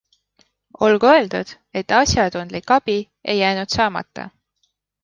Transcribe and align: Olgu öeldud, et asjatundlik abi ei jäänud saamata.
Olgu 0.87 1.09
öeldud, 1.11 1.53
et 1.83 1.95
asjatundlik 1.99 2.75
abi 2.79 2.99
ei 3.35 3.39
jäänud 3.45 3.79
saamata. 3.79 4.29